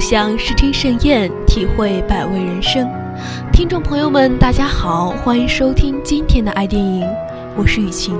[0.00, 2.88] 享视听盛宴，体会百味人生。
[3.52, 7.06] 听众朋友们，大家好，欢迎收听今天的爱电影，
[7.56, 8.18] 我是雨晴。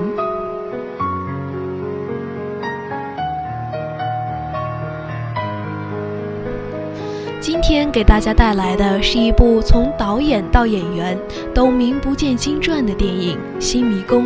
[7.41, 11.19] 今天给大家带来的是一部从导演到演员
[11.55, 14.25] 都名不见经传的电影《新迷宫》。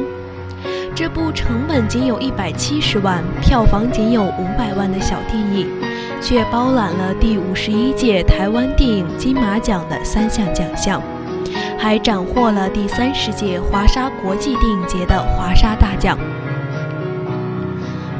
[0.94, 5.68] 这部成本仅有一百七十万、票房仅有五百万的小电影，
[6.20, 11.02] 却包揽了第五十一届台湾电影金马奖的三项奖项，
[11.78, 16.18] 还斩获了第三十届华沙国际电影节的华沙大奖。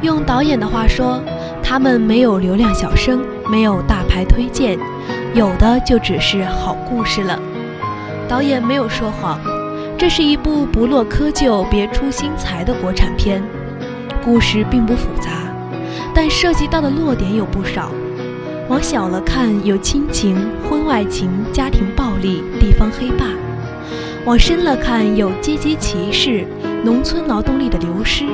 [0.01, 1.21] 用导演的话说，
[1.61, 4.77] 他们没有流量小生，没有大牌推荐，
[5.33, 7.39] 有的就只是好故事了。
[8.27, 9.39] 导演没有说谎。
[9.97, 13.43] 这是一部不落窠臼、别出心裁的国产片，
[14.23, 15.48] 故事并不复杂，
[16.13, 17.91] 但涉及到的落点有不少。
[18.67, 20.35] 往小了看，有亲情、
[20.69, 23.25] 婚外情、家庭暴力、地方黑霸；
[24.25, 26.45] 往深了看，有阶级歧视、
[26.83, 28.25] 农村劳动力的流失、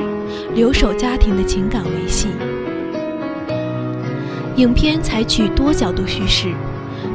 [0.54, 2.28] 留守家庭的情感维系。
[4.56, 6.48] 影片采取多角度叙事，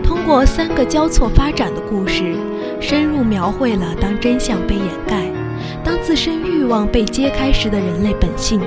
[0.03, 2.35] 通过三个交错发展的故事。
[2.79, 5.31] 深入描绘了当真相被掩盖、
[5.83, 8.59] 当自身欲望被揭开时的人类本性，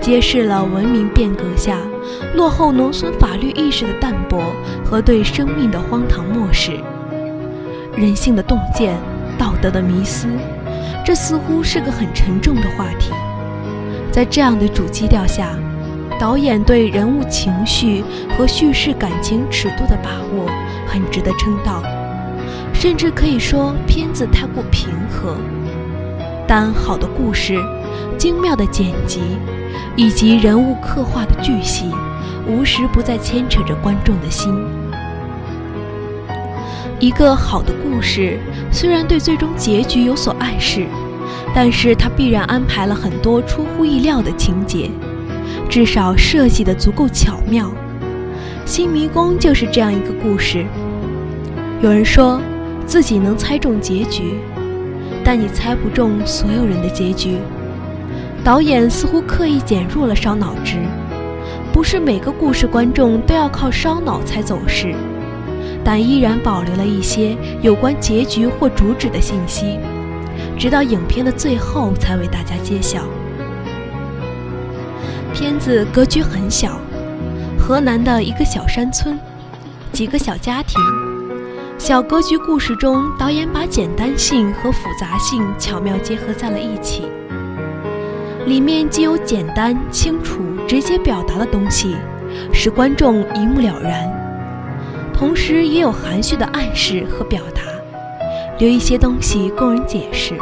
[0.00, 1.78] 揭示了文明变革下
[2.34, 4.40] 落后农村法律意识的淡薄
[4.84, 6.72] 和对生命的荒唐漠视。
[7.96, 8.96] 人性的洞见、
[9.38, 10.26] 道德的迷思，
[11.04, 13.12] 这似乎是个很沉重的话题。
[14.10, 15.50] 在这样的主基调下，
[16.18, 18.02] 导演对人物情绪
[18.36, 20.46] 和叙事感情尺度的把握，
[20.86, 21.82] 很值得称道。
[22.72, 25.36] 甚至可以说，片子太过平和，
[26.46, 27.58] 但好的故事、
[28.16, 29.20] 精妙的剪辑
[29.96, 31.90] 以及人物刻画的巨细，
[32.46, 34.52] 无时不在牵扯着观众的心。
[36.98, 38.38] 一个好的故事，
[38.70, 40.86] 虽然对最终结局有所暗示，
[41.54, 44.90] 但是它必然安排了很多出乎意料的情节，
[45.68, 47.66] 至少设计的足够巧妙。
[48.64, 50.64] 《新迷宫》就是这样一个故事。
[51.82, 52.40] 有人说。
[52.86, 54.34] 自己能猜中结局，
[55.24, 57.36] 但你猜不中所有人的结局。
[58.42, 60.78] 导演似乎刻意减弱了烧脑值，
[61.72, 64.94] 不是每个故事观众都要靠烧脑才走势，
[65.84, 69.78] 但依然保留了一些有关结局或主旨的信息，
[70.58, 73.02] 直到影片的最后才为大家揭晓。
[75.34, 76.80] 片子格局很小，
[77.58, 79.18] 河南的一个小山村，
[79.92, 80.80] 几个小家庭。
[81.78, 87.04] 小格局故事中，导演把简单性和复杂性巧妙结合在了一起。
[88.46, 91.94] 里面既有简单、清楚、直接表达的东西，
[92.52, 94.08] 使观众一目了然；
[95.12, 97.62] 同时也有含蓄的暗示和表达，
[98.58, 100.34] 留一些东西供人解释。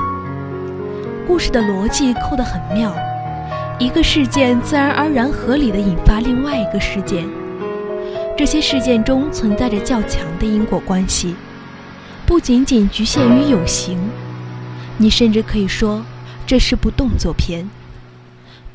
[1.26, 2.94] 故事的逻辑扣得很妙，
[3.78, 7.28] 一个事件自然而然合理地引发另外一个事件。
[8.36, 11.34] 这些事件中存在着较强的因果关系，
[12.24, 13.98] 不仅仅局限于有形。
[14.96, 16.02] 你甚至可以说，
[16.46, 17.68] 这是部动作片。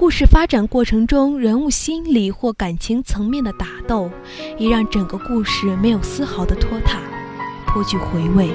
[0.04, 4.12] 故事发展过程中，人物心理或感情层面的打斗，
[4.58, 7.00] 也让整个故事没有丝毫的拖沓，
[7.66, 8.50] 颇具回味。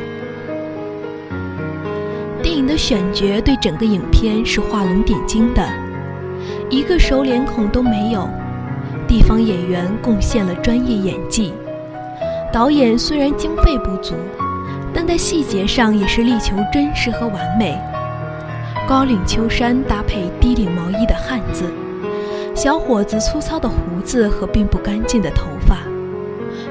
[2.43, 5.67] 电影的选角对整个影片是画龙点睛的，
[6.69, 8.29] 一个熟脸孔都没有。
[9.09, 11.55] 地方演员贡献了专业演技，
[12.53, 14.15] 导演虽然经费不足，
[14.93, 17.75] 但在细节上也是力求真实和完美。
[18.87, 20.31] 高领秋衫搭配
[20.99, 21.73] 领毛衣的汉字，
[22.55, 25.79] 小伙子粗糙的胡子和并不干净的头发，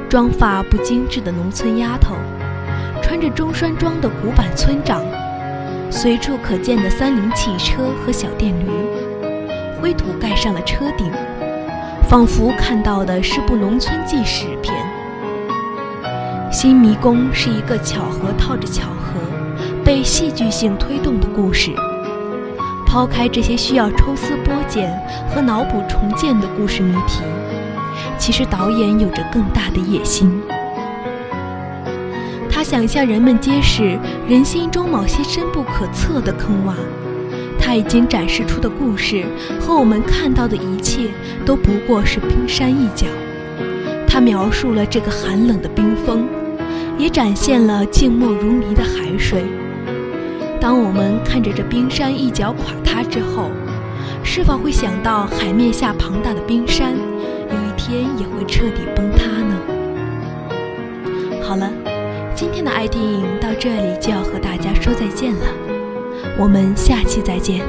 [0.09, 2.15] 妆发不精致的农村丫头，
[3.01, 5.01] 穿着中山装的古板村长，
[5.89, 8.65] 随处可见的三菱汽车和小电驴，
[9.81, 11.09] 灰土盖上了车顶。
[12.09, 14.73] 仿佛看到的是部农村纪实片，
[16.51, 19.19] 《新迷宫》是一个巧合套着巧合，
[19.83, 21.71] 被戏剧性推动的故事。
[22.87, 24.89] 抛开这些需要抽丝剥茧
[25.29, 27.21] 和脑补重建的故事谜题，
[28.17, 30.41] 其实导演有着更大的野心。
[32.49, 36.73] 他想向人们揭示人心中某些深不可测的坑洼。
[37.59, 39.25] 他已经展示出的故事
[39.59, 41.09] 和我们看到的一切
[41.45, 43.05] 都不过是冰山一角。
[44.07, 46.25] 他描述了这个寒冷的冰峰，
[46.97, 49.43] 也展现了静默如谜的海水。
[50.67, 53.49] 当我们看着这冰山一角垮塌之后，
[54.21, 59.55] 是否会想到海面下庞大的冰山，有一天也会彻底崩塌呢？
[61.41, 61.71] 好了，
[62.35, 65.45] 今天的爱电影到这里就要和大家说再见了，
[66.37, 67.61] 我们下期再见。